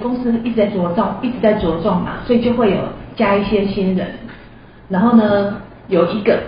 [0.00, 2.78] 公司一直在茁壮，一直在茁壮嘛，所以就会有
[3.14, 4.08] 加一些新人。
[4.88, 5.56] 然后呢，
[5.88, 6.40] 有一个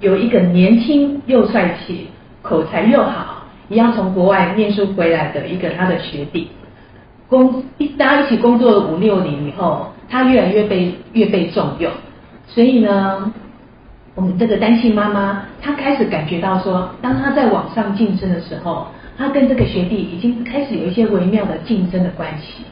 [0.00, 2.08] 有一个年轻又帅气、
[2.42, 6.48] 口才又好，一样从国外念书回来的一个他的学弟。
[7.26, 11.90] 工一大家一起工作了五六年以后，他越来越被越被重用，
[12.46, 13.32] 所以呢，
[14.14, 18.86] 我们这个单亲妈妈，她开始感觉到说，当她在网上竞争的时候，
[19.16, 22.64] 他跟这个学弟已经开始有一些微妙的竞争的关系。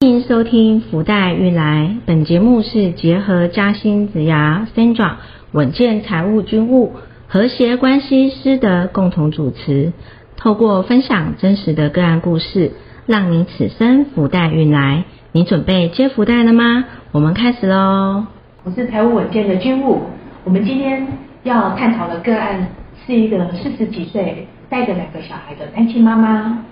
[0.00, 5.12] 欢迎收听福袋运来，本节目是结合嘉兴子牙 Sandra
[5.52, 6.94] 稳健财务军务
[7.28, 9.92] 和谐关系师的共同主持，
[10.36, 12.72] 透过分享真实的个案故事，
[13.06, 15.04] 让你此生福袋运来。
[15.34, 16.84] 你准备接福袋了吗？
[17.10, 18.26] 我们开始喽！
[18.64, 20.02] 我是财务稳健的军务，
[20.44, 21.06] 我们今天
[21.42, 22.68] 要探讨的个案
[23.06, 26.62] 是一个四十几岁带着两个小孩的单亲妈妈。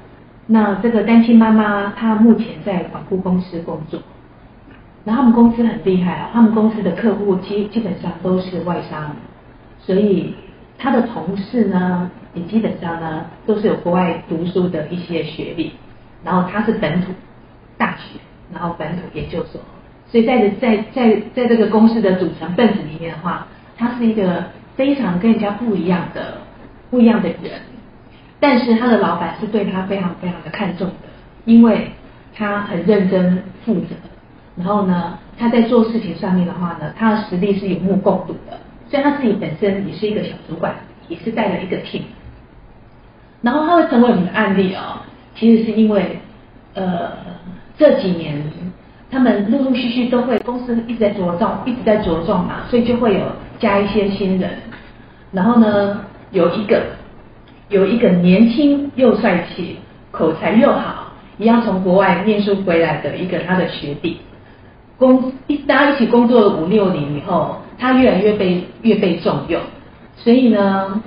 [0.47, 3.99] 那这个单亲妈妈，她目前在广告公司工作，
[5.07, 9.13] 然后他们公司很厉害啊，他们公司的客户基基本上都是外商，
[9.79, 10.35] 所以
[10.77, 15.73] 她的同事呢，也基本上呢都是有国外读书的一些学历，
[16.23, 17.13] 然后她是本土
[17.79, 18.21] 大学，
[18.53, 19.61] 然后本土研究所，
[20.11, 24.45] 所以在在在在这个公司的组成分子里面的话，他是一个
[24.77, 26.39] 非常跟人家不一样的
[26.91, 27.61] 不一样的人。
[28.41, 30.95] 但是他的老板是对他非常非常的看重的，
[31.45, 31.91] 因为
[32.35, 33.95] 他很认真负责，
[34.57, 40.75] 然后呢，他在做事情上面的话呢，他的实力是有目共睹的，所以他自己本身也是一个小主管，
[41.09, 42.01] 也是带了一个 team，
[43.43, 45.01] 然后他会成为我们的案例哦，
[45.35, 46.19] 其实是因为
[46.73, 47.13] 呃
[47.81, 48.41] 这几年
[49.11, 53.23] 他们陆陆续续都会公司一直在茁壮，一直在茁壮嘛，所以就会有
[53.59, 54.51] 加一些新人，
[55.33, 56.81] 然后呢有一个。
[57.71, 59.79] 有一个年轻又帅气、
[60.11, 64.17] 口才又好，一样从国外念书回来的一个他的学弟，
[64.99, 69.61] 工一大家一起工作了五六年以后，他越来越被越被重用，
[70.17, 71.01] 所以呢，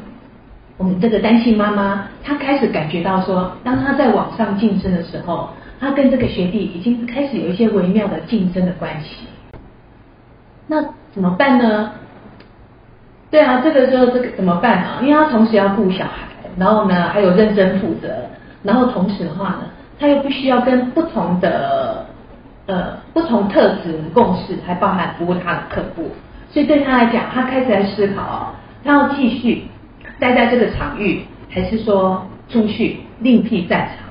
[0.78, 5.50] 我们这个单亲妈妈，她开始感觉到说，当她在网上竞争的时候，
[5.84, 9.28] 他跟这个学弟已经开始有一些微妙的竞争的关系，
[10.68, 11.92] 那怎么办呢？
[13.30, 15.00] 对啊，这个时候这个怎么办啊？
[15.02, 16.28] 因为他同时要顾小孩。
[16.56, 18.08] 然后呢，还有认真负责，
[18.62, 19.62] 然后同时的话呢，
[20.00, 22.06] 他又必须要跟不同的
[22.68, 26.12] 呃不同特质共事，还包含服务他的客户，
[26.52, 29.64] 所以对他来讲，他开始在思考，他要继续
[30.20, 34.03] 待在这个场域，还是说出去另辟战场？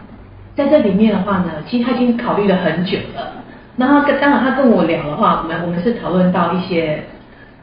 [0.54, 3.32] 在这里面的话呢，其实他已经考虑了很久了。
[3.76, 7.02] 然后跟当然他跟我聊的话，我们我们是讨论到一些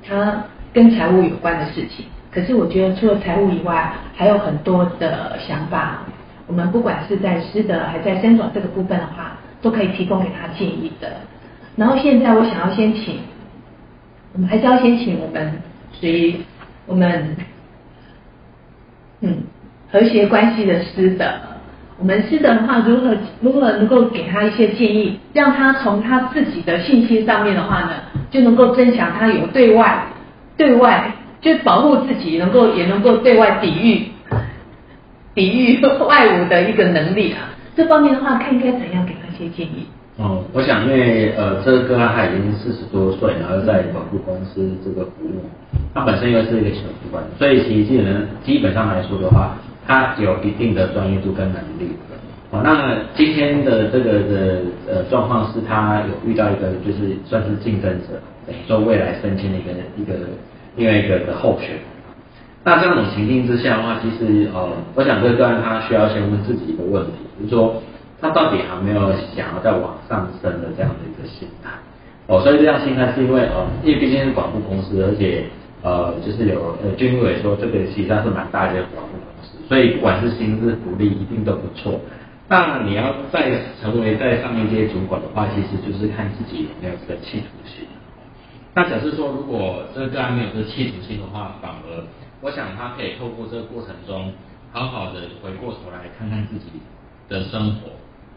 [0.04, 2.06] 他跟财务有关的事情。
[2.32, 6.00] 可是我觉得除了财务以外，还有很多的想法。
[6.48, 11.08] 我们不管是在师德还在三转这个部分的话，都可以提供给他建议的。
[11.76, 13.20] 然后现在我想要先请，
[14.34, 15.62] 我们还是要先请我们
[16.00, 16.36] 属于
[16.88, 17.38] 我们
[19.22, 19.44] 嗯
[19.92, 21.26] 和谐关系的师德。
[22.00, 27.92] 我们师德的话，如何如何能够给他一些建议，让他从他自己的信心上面的话呢，
[28.32, 30.08] 就能够增强他有对外
[30.58, 31.12] 对外。
[31.42, 34.08] 就保护自己，能够也能够对外抵御
[35.34, 37.48] 抵御外侮的一个能力啊。
[37.78, 39.86] 这方面的话，看应该怎样给他一些建议。
[40.18, 45.46] 哦，我想因为呃，这个哥他已经四十多岁，然后在保护公司这个服务，
[45.94, 49.56] 他本身又是一个小主管，所以其实，基本上来说的话，
[49.90, 51.98] 他有一定的专业度跟能力。
[52.52, 58.22] 哦，那今天的这个的呃状况是他有遇到一个就是算是竞争者，
[58.68, 60.14] 做未来升迁的一个一个。
[60.76, 61.72] 另外一个的候选，
[62.64, 67.12] 那这样种情境之下的话，其实呃，我想这段他需要先问自己一个问题，
[67.42, 67.82] 就是说
[68.22, 71.72] 他到底还没有想要再往上升的这样的一个心态
[72.28, 75.44] 哦，所以这样心态是因为呃，因为毕竟是广播公司，而且
[75.82, 79.19] 呃，就是有呃，军委说这个实际上是蛮大的广告公司，
[79.68, 82.00] 所以不管是薪资福利一定都不错。
[82.48, 87.86] 那你要再成为在上面这些主管的话，其实就是看自己有没有这个企图心。
[88.74, 92.04] 那假设说，如果这个个案没有这个企图心的话，反而
[92.42, 94.34] 我想他可以透过这个过程中，
[94.72, 96.82] 好好的回过头来看看自己
[97.28, 97.90] 的生活，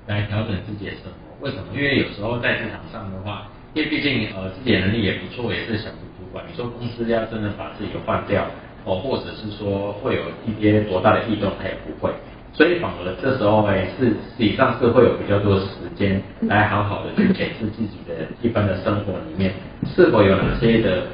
[0.07, 1.33] 来调整自己的生活。
[1.41, 1.73] 为什么？
[1.75, 6.45] 因为有时候在职场上的话，因为毕竟呃自己的能力也不错，也是小主管。
[6.51, 8.45] 你说公司要真的把自己换掉，
[8.85, 12.13] 哦，或者是说会有一些多大的异动，他也不会。
[12.53, 19.53] 所以反而这时候呢，是实际上是会有比较多的时间来好好的去检视自己的一般的生活里面，
[19.95, 21.05] 是否有哪些的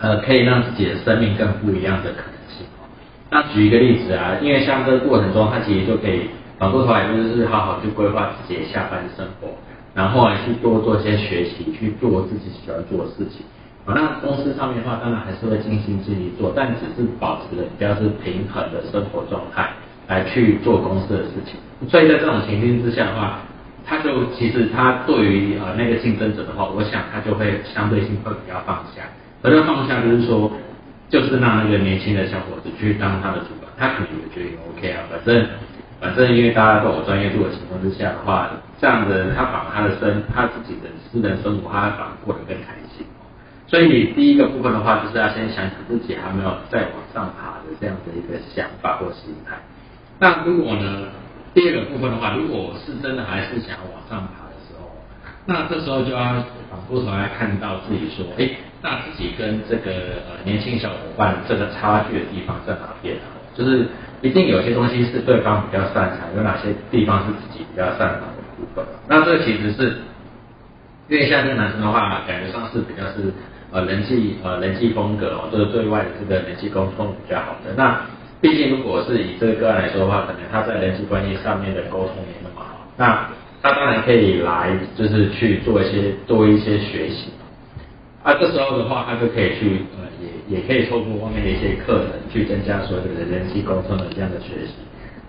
[0.00, 2.66] 呃可以让自己的生命更不一样的可能性。
[3.30, 6.22] 那举一个例子啊，因为像这个过程中，他其实就可以
[6.58, 9.48] 反过头来就是好好去规划自己的下班生活，
[9.94, 13.46] 然后来去多做一些学习，去做自己喜欢做的事情。
[13.84, 19.70] 啊，那公司上面的话，当然还是会尽心尽力做，但只是保持的比较是平衡的生活状态
[20.06, 21.56] 来去做公司的事情。
[21.88, 23.38] 所以在这种情境之下的话，
[23.84, 29.02] 他就其实他对于呃那个竞争者的话，我想他就会相对性会比较放下。
[29.42, 30.52] 而这个放下就是说，
[31.08, 35.44] 就是让那个年轻的小伙子去当他的主管，他可能也觉得 OK 啊，反正
[36.00, 38.48] 反正因为大家都有专业度的情况之下的话，
[38.80, 42.91] 这样的他把他的生他自己的私人生活，他反而过得更开心。
[43.72, 49.56] 所以第一个部分的话，就是要先想想自己还没有再往上爬的这样的一个想法或心态。
[50.18, 51.08] 那如果呢，
[51.54, 54.92] 第二个部分的话，如果是真的还是想要往上爬的时候，
[55.46, 56.20] 那这时候就要
[56.68, 58.50] 反过头来看到自己说，哎，
[58.82, 63.40] 那自己跟这个呃年轻小伙伴这个差距的地方在哪边啊？
[63.56, 63.88] 就是
[64.20, 68.84] 一定有些东西是对方比较擅长，有哪些地方是自己比较擅长的部分。
[69.08, 69.96] 那这其实是
[71.08, 73.32] 因为像这个男生的话，感觉上是比较是。
[73.72, 77.72] 呃，人际呃人际风格哦，就是对外的这个人际沟通比较好的。
[77.74, 78.00] 那
[78.40, 82.86] 毕竟如果是以这个个案来说的话，可能他在人际关系上面的沟通没那么好。
[82.96, 83.28] 那
[83.62, 87.30] 他当然可以来，就是去做一些多一些学习。
[88.22, 94.74] 啊，这时候的话，他就可以去呃，也也可以透过外面的一些课程去增加所有的人际沟通的这样的学习。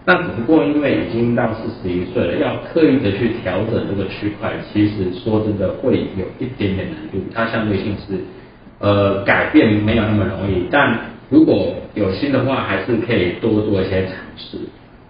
[0.06, 7.20] 那只不过因为已经到四十一岁了，要刻意的去调整这个区块，其实说真的会有一点点难度。
[7.34, 8.20] 它相对性是
[8.80, 14.58] 呃改变没有那么容易，但如果有心的话，还是可以多做一些尝试。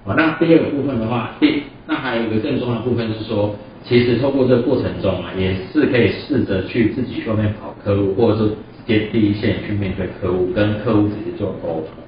[0.06, 8.52] 啊，那第二个部分的话，第那还有一个更重要的部分是说，其实透过这个过程中啊，也是可以试着去自己去外面跑客户，或者是
[8.86, 12.03] 接第一线去面对客户，跟客户直接做沟通。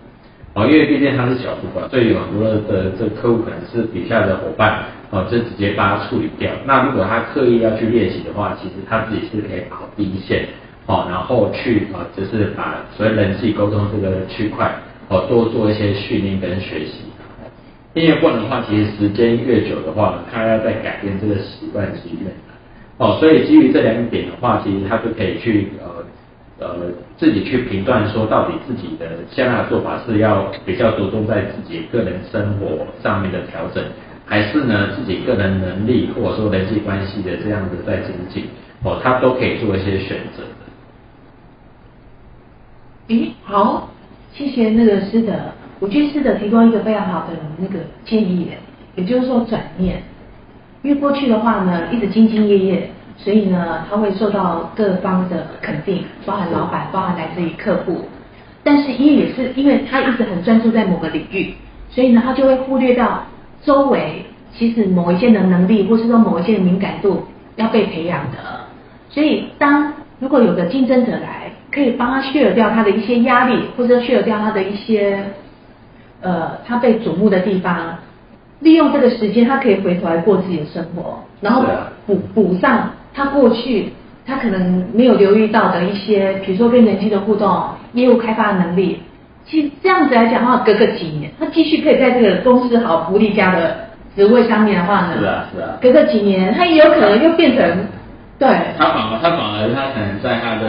[0.56, 6.50] 哦，因为毕竟他是小主管，所以有很多的这客户可能是底下的伙伴，哦，就直接把他处理掉。
[6.66, 10.48] 那如果他刻意要去练习的话，其实他自己是可以跑第一线，
[10.86, 14.74] 哦，然后去啊，就是把所谓人际沟通这个区块，
[15.10, 17.02] 哦，多做一些训练跟学习。
[17.94, 22.34] 因为不然的话，其实时间越久的话，他要再改变这个习惯是越难。
[22.98, 25.68] 哦，所以基于这两点的话，其实他就可以去
[26.60, 26.76] 呃。
[27.18, 33.82] 自己去评断说，到底自己的现在的做法是要比较着重在自己个人生活上面的调整，
[34.26, 38.48] 还是呢自己个人能力或者说人际关系的这样子在精进，
[38.84, 40.50] 哦，他都可以做一些选择的。
[43.16, 43.90] 诶，好，
[44.34, 45.32] 谢谢那个师德，
[45.80, 48.50] 我觉得师德提供一个非常好的那个建议，
[48.96, 50.04] 也就是说转念，
[50.82, 52.90] 因为过去的话呢，一直兢兢业业。
[53.18, 58.02] 所以呢，他会受到各方的肯定，包含老板，包含来自于客户。
[58.64, 61.54] 但是因为也是因为他一直很专注在某个领域，
[61.90, 63.24] 所以呢，他就会忽略到
[63.64, 67.24] 周围其实某一些的能力，或是说某一些的敏感度
[67.56, 68.38] 要被培养的。
[69.10, 75.24] 所以当如果有个竞争者来，可以帮他削掉他的一些压力，或者削掉他的一些
[76.22, 77.98] 呃他被瞩目的地方，
[78.60, 81.64] 利用这个时间，他可以回头来过自己的生活，然后
[82.06, 82.90] 补补上。
[83.16, 83.94] 他过去
[84.26, 87.64] 他可能没有留意到的一些，比如说跟人机的互动、
[87.94, 89.00] 业务开发能力，
[89.46, 93.78] 其实这样子来讲的话，隔个几年，他继续可以在这个公司好福利家的
[94.16, 97.88] 职位上面的话呢，是啊是啊，隔个几年，他也有可能又变成
[98.38, 98.48] 对。
[98.78, 100.68] 他反而他反而他可能在他的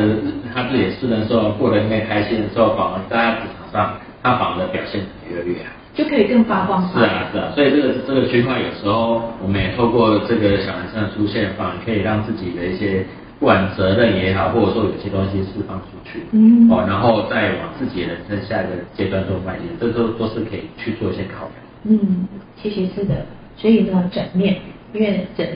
[0.54, 5.00] 他自己私人时候过得应该开心的时候，反而在职场上他反而表现
[5.30, 5.75] 越来越好。
[5.96, 6.86] 就可以更发光。
[6.92, 13.02] 是啊，是啊，所以这个这个区块有时候我们也透过这个小男生的出现，反而可以让自己的一些
[13.40, 21.52] 不管责任也好，或者说有些东西释放出去，嗯，哦，然后再往自己的人生下一个阶段做迈进，这都都是可以去做一些考量。
[21.84, 22.28] 嗯，
[22.60, 23.24] 其实是的，
[23.56, 24.56] 所以呢，转面，
[24.92, 25.48] 因为人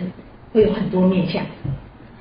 [0.52, 1.42] 会有很多面相，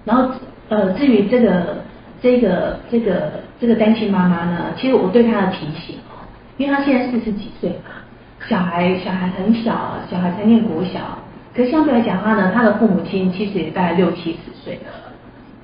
[0.04, 0.34] 然后
[0.68, 1.78] 呃，至于这个
[2.22, 6.20] 这个这个这个单亲妈妈呢，其实我对她的提醒哦，
[6.58, 7.96] 因为她现在四十几岁嘛。
[8.48, 11.00] 小孩小孩很小，小孩才念国小，
[11.56, 14.92] 可相对来讲的话呢，他的父母亲其实也大概六七十岁了。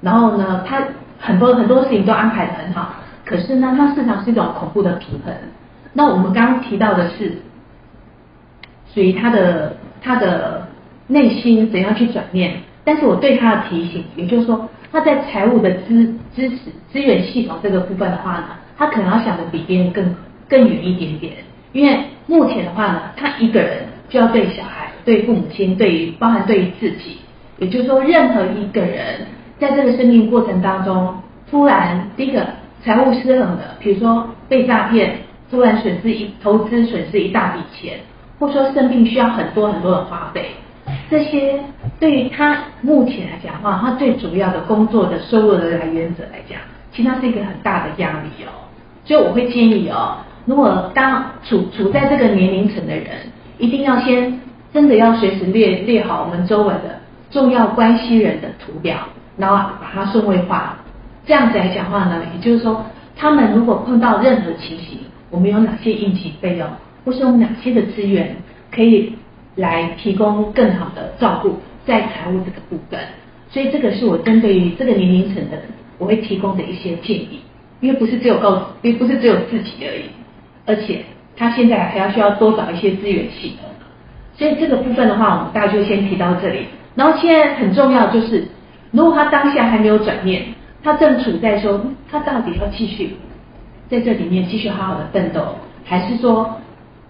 [0.01, 0.83] 然后呢，他
[1.19, 5.33] 很多很多事情都安排的很好，可是呢，那市场是一种恐怖的平衡。
[5.93, 7.37] 那我们刚刚提到的是，
[8.93, 10.67] 属于他的他的
[11.07, 12.57] 内心怎样去转念？
[12.83, 16.57] 但是我对他的提醒，也就是说，他在财务的支支持
[16.91, 20.15] 资源系统这个部分的话呢，他可能要想的比别人更
[20.47, 21.33] 更远一点点，
[21.75, 21.99] 因为。
[22.27, 27.19] 目前的话呢，他一个人就要对小孩、对父母亲、对于包含对于自己，
[27.59, 29.27] 也就是说，任何一个人
[29.59, 31.13] 在这个生命过程当中，
[31.51, 32.43] 突然第一个
[32.83, 35.19] 财务失衡的，比如说被诈骗，
[35.51, 37.99] 突然损失一投资损失一大笔钱，
[38.39, 40.47] 或说生病需要很多很多的花费，
[41.11, 41.59] 这些
[41.99, 46.57] 对于他目前来讲的话，他最主要的工作的收入的来源者来讲，
[46.91, 48.49] 其实他是一个很大的压力哦。
[49.05, 53.05] 所以我会建议哦，如果当处处在这个年龄层的人，
[53.57, 54.39] 一定要先
[54.73, 56.99] 真的要随时列列好我们周围的
[57.31, 58.97] 重要关系人的图表，
[59.37, 60.77] 然后把它顺位化。
[61.25, 62.85] 这样子来讲话呢，也就是说，
[63.15, 64.99] 他们如果碰到任何情形，
[65.31, 66.67] 我们有哪些应急费用，
[67.03, 68.35] 或是有哪些的资源
[68.71, 69.13] 可以
[69.55, 72.99] 来提供更好的照顾在财务这个部分。
[73.49, 75.57] 所以这个是我针对于这个年龄层的，
[75.97, 77.39] 我会提供的一些建议。
[77.81, 80.03] 因为不是只有告，也不是只有自己而已，
[80.65, 81.03] 而且
[81.35, 83.69] 他现在还要需要多找一些资源系统。
[84.37, 86.65] 所以这个部分的话，我们大家就先提到这里。
[86.95, 88.47] 然后现在很重要就是，
[88.91, 90.43] 如果他当下还没有转念。
[90.83, 91.81] 他正处在说，
[92.11, 93.17] 他到底要继续
[93.89, 96.61] 在这里面继续好好的奋斗，还是说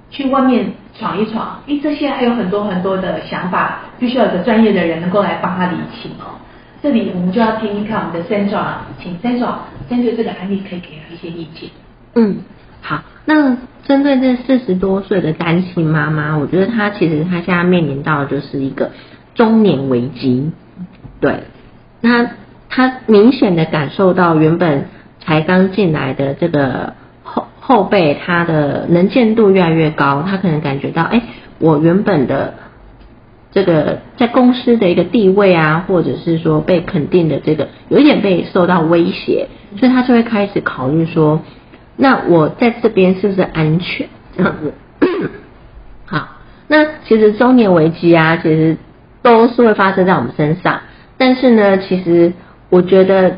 [0.09, 1.59] 去外面闯一闯？
[1.65, 6.39] 因为这些还有很多很多的想法，必须要有个专业的人能够来帮他理清哦。
[6.81, 9.55] 这里我们就要听一看我们的 Sandra，请 Sandra
[9.89, 11.69] 针对这个案例可以给他一些意见。
[12.13, 12.37] 嗯，
[12.81, 18.91] 好，那针对这四十多岁的单亲妈妈，我觉得她其实她现在面临到的就是一个
[19.33, 20.51] 中年危机，
[21.19, 21.43] 对，
[22.01, 22.27] 那。
[22.67, 24.87] 她明显的感受到，原本
[25.21, 30.23] 才刚进来的这个后后辈，她的能见度越来越高。
[30.27, 31.21] 她可能感觉到，哎，
[31.59, 32.55] 我原本的
[33.53, 41.39] 这个在公司的一个地位啊，或者是说被肯定的这个，有一点被受到威胁，所以他就会开始考虑说，
[41.97, 44.07] 那我在这边是不是安全？
[44.37, 44.73] 这样子。
[46.05, 46.27] 好，
[46.67, 48.77] 那其实中年危机啊，其实
[49.21, 50.81] 都是会发生在我们身上，
[51.17, 52.33] 但是呢，其实。
[52.71, 53.37] 我觉得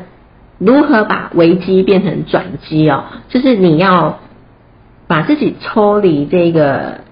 [0.58, 4.18] 如何把危机变成转机哦，就是你要
[5.06, 7.02] 把自己抽离这个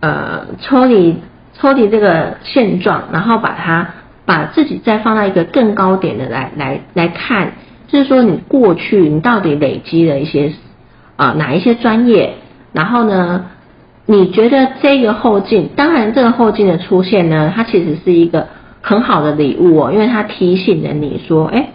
[0.00, 1.22] 呃抽离
[1.54, 3.94] 抽离这个现状，然后把它
[4.26, 7.52] 把自己再放到一个更高点的来来来看，
[7.86, 10.52] 就是说你过去你到底累积了一些
[11.16, 12.34] 啊哪一些专业，
[12.72, 13.46] 然后呢，
[14.06, 18.46] 你觉得这个后劲，当然这个后劲的出现呢，它其实是一个。
[18.86, 21.70] 很好的礼物哦，因为他提醒了你说，哎，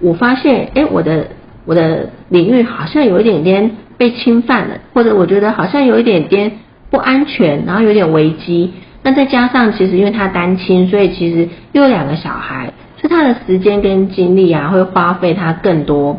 [0.00, 1.28] 我发现，哎，我的
[1.64, 6.50] 我的领域好像有一点点被侵犯了，或者我觉得好像有一点点
[6.90, 8.72] 不安全，然后有点危机。
[9.04, 16.18] 那再加上其实因为他单亲，所以其实又有两个小孩，所以他的时间跟精力啊，会花费他更多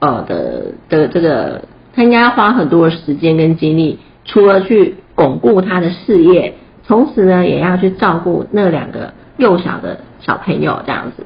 [0.00, 6.54] 呃的的这个，他应该要花很多的时间跟精力，除了去巩固他的事业，
[6.86, 9.12] 同时呢，也要去照顾那两个。
[9.38, 11.24] 幼小的小朋友这样子，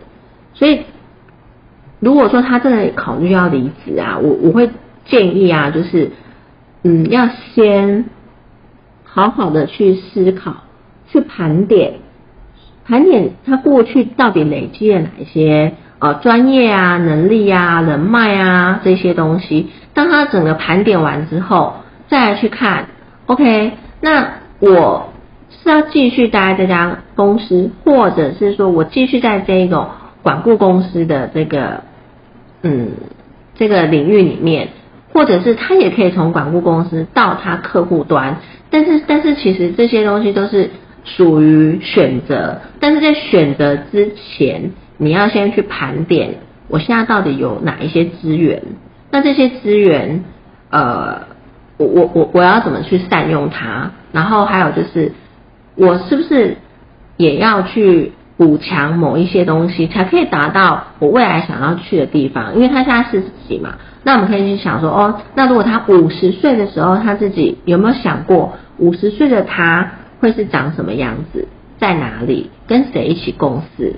[0.53, 0.83] 所以
[1.99, 4.71] 如果说他真的考虑要离职啊，我我会
[5.05, 6.13] 建议啊，就是
[6.85, 8.05] 嗯，要先
[9.03, 10.59] 好好的去思考，
[11.09, 11.95] 去盘点，
[12.87, 19.71] 盘点他过去到底累积了哪一些呃专业啊、能力啊、人脉啊这些东西。
[19.93, 21.75] 当他整个盘点完之后，
[22.09, 22.87] 再来去看
[23.27, 24.29] ，OK，那
[24.61, 25.11] 我。
[25.63, 29.87] 是要继续待在这家公司，或者是说我继续在这种
[30.21, 31.85] 管顾公司的这个
[32.63, 32.91] 嗯
[33.55, 34.71] 这个领域里面，
[35.13, 40.71] 或者是他也可以从管顾公司到他客户端，但是但是其实这些东西都是
[41.05, 46.37] 属于选择，但是在选择之前，你要先去盘点
[46.69, 48.63] 我现在到底有哪一些资源，
[49.11, 50.25] 那这些资源
[50.71, 51.23] 呃
[51.77, 55.13] 我我我我要怎么去善用它，然后还有就是。
[55.77, 56.59] 我是不是
[57.17, 62.55] 也要去补强某一些东西，才可以达到我未来想要去的地方？
[62.55, 63.75] 因为他现在四十几嘛，
[64.05, 71.49] 那我们可以去想说，哦，那如果他五十岁的时候，他自己有没有想过，五十岁的他会是长什么样子，
[71.81, 73.97] 在哪里，跟谁一起共事？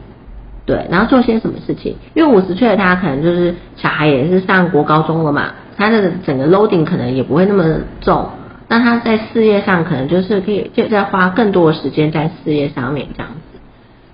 [0.67, 1.95] 对，然后做些什么事情？
[2.15, 8.29] 因为五十岁的他可能就是小孩也是上国高中了嘛，他的整个 loading 可能也不会那么重。
[8.69, 13.59] 那他在事业上可能就是可以就在花更多的时间在事业上面这样子，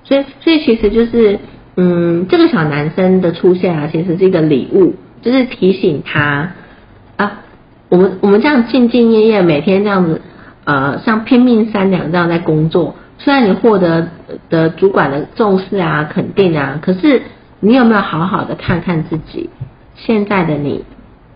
[0.04, 1.38] 所以所以其实就是
[1.75, 6.52] 嗯，这个小男生的出现啊，其实是一个礼物，就是提醒他
[7.16, 7.40] 啊，
[7.88, 10.21] 我们我们这样兢兢业业每天这样子
[10.64, 14.08] 呃，像拼命三两这样在工作，虽然你获得
[14.50, 17.22] 的主管的重视啊、肯定啊，可是
[17.60, 19.48] 你有没有好好的看看自己
[19.94, 20.84] 现在的你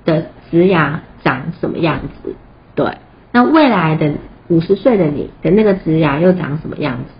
[0.04, 2.34] 的职涯长什么样子？
[2.74, 2.98] 对。
[3.30, 4.10] 那未来的
[4.48, 7.10] 五十岁的你的那个职涯又长什么样子？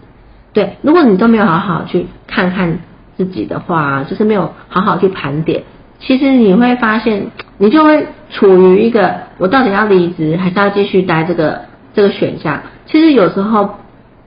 [0.53, 2.79] 对，如果你都没有好好去看看
[3.17, 5.63] 自己的话，就是没有好好去盘点，
[6.01, 7.27] 其实你会发现，
[7.59, 11.61] 你就会处于一个我到底要离职还是要继续待这个
[11.95, 12.63] 这个选项。
[12.87, 13.79] 其实有时候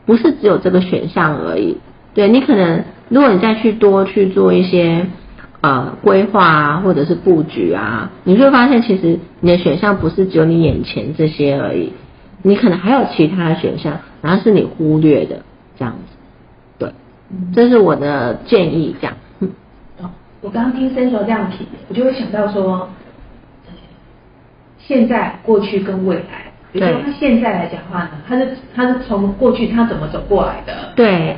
[0.09, 1.77] 不是只有这个选项而已，
[2.15, 5.05] 对你可能如果你再去多去做一些
[5.61, 11.93] 呃规划啊，或者是布局啊，你会发现其实你的选项不是只有你眼前这些而已，
[12.41, 15.43] 你可能还有其他的选项，然后是你忽略的
[15.77, 16.17] 这样子。
[16.79, 16.91] 对，
[17.53, 19.15] 这是我的建议，这样。
[20.41, 22.89] 我刚刚听森卓这样提，我就会想到说，
[24.79, 26.48] 现在、过去跟未来。
[26.71, 30.73] 比如说对他现在来讲话呢，他是他是从过去他怎么走过来的？
[30.95, 31.35] 对，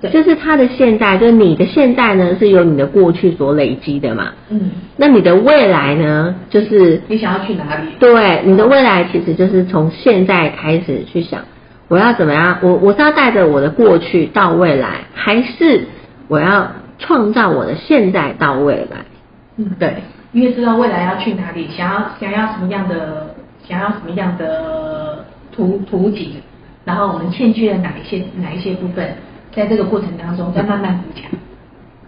[0.00, 4.32] 对就是他的现在，就是你的现在呢是由你的过去所累积的嘛。
[4.50, 7.88] 嗯，那你的未来呢，就是你想要去哪里？
[8.00, 11.42] 对你的未来其实就是从现在开始去想，
[11.86, 12.58] 我要怎么样？
[12.62, 15.86] 我我是要带着我的过去到未来，还是
[16.26, 19.04] 我要创造我的现在到未来？
[19.56, 19.96] 嗯，对，
[20.32, 23.31] 因为知道未来要去哪里，想要想要什么样的，
[23.68, 26.32] 想要什么样的图图景，
[26.84, 29.14] 然后我们欠缺了哪一些哪一些部分，
[29.54, 31.30] 在这个过程当中再慢慢补强，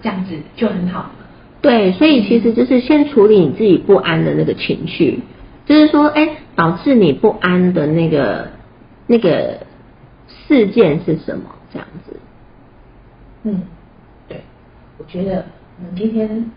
[0.02, 1.10] 这样子就很好。
[1.60, 5.20] 对，所以其实就是先处理你自己不安的那个情绪，
[5.64, 8.48] 就是说，哎，导致你不安的那个
[9.06, 9.60] 那个
[10.46, 11.44] 事件是什么？
[11.72, 12.16] 这样子。
[13.44, 13.62] 嗯，
[14.28, 14.42] 对，
[14.98, 15.46] 我觉得
[15.78, 16.50] 我们今天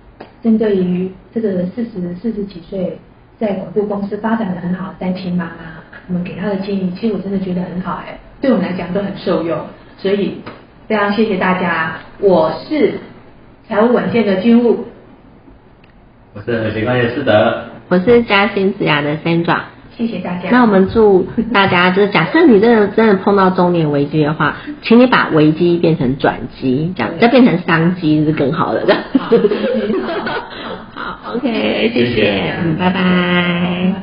[0.43, 2.97] 针对于这个四十四十几岁
[3.39, 5.51] 在广播公司发展的很好的单亲妈妈，
[6.07, 9.59] 我们给她的建议，其实我真的觉得很好哎，对我们来讲都很受用，
[9.97, 10.41] 所以
[10.87, 11.97] 非常谢谢大家。
[12.19, 12.99] 我是
[13.67, 14.85] 财务稳健的军务，
[16.33, 17.65] 我是和谐关系的师德。
[17.89, 19.59] 我是嘉兴子雅的 Sandra。
[19.95, 20.49] 谢谢大家。
[20.51, 28.83] 那我们祝大家，就是假设你真的真的碰到中年危机的话，请你把危机变成转机，这样再变成商机是更好的。
[28.85, 29.01] 这样
[31.35, 34.01] ，OK，谢谢，嗯，拜拜。